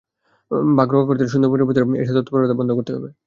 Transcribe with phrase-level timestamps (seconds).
[0.77, 3.09] বাঘ রক্ষা করতে হলে সুন্দরবনের ভেতরে এসব তৎপরতা বন্ধ করতে হবে।